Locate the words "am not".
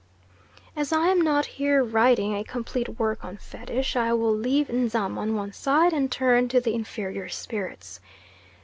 1.09-1.45